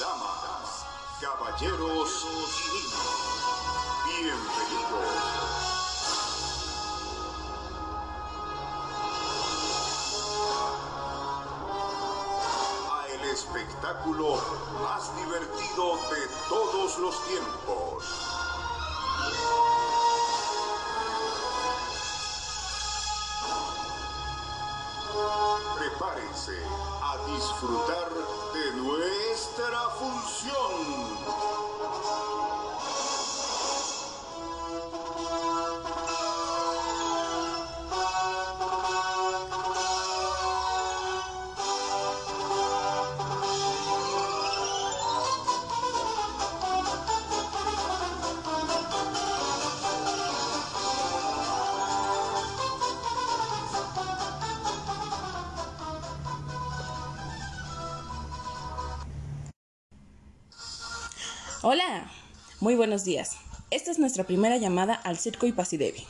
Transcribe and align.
Damas, 0.00 0.84
caballeros 1.20 2.26
bienvenidos. 4.04 5.06
a 12.90 13.06
el 13.08 13.22
espectáculo 13.30 14.42
más 14.82 15.16
divertido 15.16 15.96
de 16.10 16.28
todos 16.48 16.98
los 16.98 17.24
tiempos. 17.26 18.31
Prepárense 25.76 26.58
a 27.02 27.16
disfrutar 27.26 28.08
de 28.54 28.72
nuestra 28.72 29.90
función. 29.90 31.11
Hola, 61.64 62.10
muy 62.58 62.74
buenos 62.74 63.04
días. 63.04 63.36
Esta 63.70 63.92
es 63.92 64.00
nuestra 64.00 64.24
primera 64.24 64.56
llamada 64.56 64.94
al 64.94 65.16
Circo 65.16 65.46
y 65.46 65.52
Pasidevi. 65.52 66.04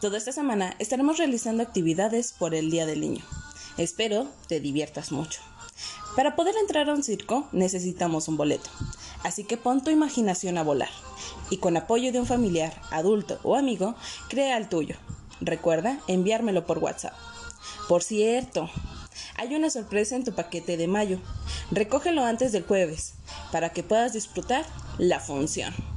Toda 0.00 0.16
esta 0.16 0.30
semana 0.30 0.76
estaremos 0.78 1.18
realizando 1.18 1.64
actividades 1.64 2.32
por 2.32 2.54
el 2.54 2.70
Día 2.70 2.86
del 2.86 3.00
Niño. 3.00 3.24
Espero 3.78 4.28
te 4.46 4.60
diviertas 4.60 5.10
mucho. 5.10 5.40
Para 6.14 6.36
poder 6.36 6.54
entrar 6.56 6.88
a 6.88 6.94
un 6.94 7.02
circo 7.02 7.48
necesitamos 7.50 8.28
un 8.28 8.36
boleto, 8.36 8.70
así 9.24 9.42
que 9.42 9.56
pon 9.56 9.82
tu 9.82 9.90
imaginación 9.90 10.56
a 10.56 10.62
volar 10.62 10.90
y 11.50 11.56
con 11.56 11.76
apoyo 11.76 12.12
de 12.12 12.20
un 12.20 12.26
familiar, 12.26 12.72
adulto 12.92 13.40
o 13.42 13.56
amigo, 13.56 13.96
crea 14.28 14.56
el 14.56 14.68
tuyo. 14.68 14.94
Recuerda 15.40 15.98
enviármelo 16.06 16.64
por 16.64 16.78
WhatsApp. 16.78 17.14
Por 17.88 18.04
cierto, 18.04 18.70
hay 19.36 19.54
una 19.54 19.70
sorpresa 19.70 20.16
en 20.16 20.24
tu 20.24 20.34
paquete 20.34 20.76
de 20.76 20.86
mayo. 20.86 21.18
Recógelo 21.70 22.24
antes 22.24 22.52
del 22.52 22.64
jueves 22.64 23.14
para 23.50 23.70
que 23.70 23.82
puedas 23.82 24.12
disfrutar 24.12 24.64
la 24.98 25.20
función. 25.20 25.91